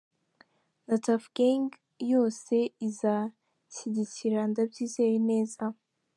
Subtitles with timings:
[0.87, 1.65] Na Tuff Gang
[2.13, 2.55] yose
[2.87, 5.63] izanshyigikira ndabyizeye neza”.